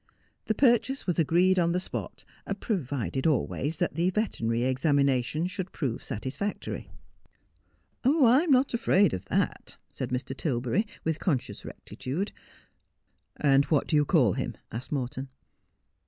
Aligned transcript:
The 0.45 0.55
purchase 0.55 1.05
was 1.05 1.19
agreed 1.19 1.59
on 1.59 1.73
the 1.73 1.79
spot; 1.79 2.25
provided 2.59 3.27
always 3.27 3.77
that 3.77 3.93
the 3.93 4.09
veterinary 4.09 4.61
exami 4.61 5.05
nation 5.05 5.45
should 5.45 5.71
prove 5.71 6.03
satisfactory. 6.03 6.89
292 8.01 8.03
Just 8.03 8.09
as 8.09 8.19
I 8.19 8.19
Am.' 8.19 8.39
I'm 8.41 8.51
not 8.51 8.73
afraid 8.73 9.13
of 9.13 9.25
that,' 9.25 9.77
said 9.91 10.09
Mr. 10.09 10.35
Tilberry, 10.35 10.87
with 11.03 11.19
conscious 11.19 11.63
rectitude.' 11.63 12.31
What 13.69 13.85
do 13.85 13.95
you 13.95 14.03
call 14.05 14.33
him 14.33 14.53
1' 14.53 14.61
asked 14.77 14.91
Morton. 14.91 15.29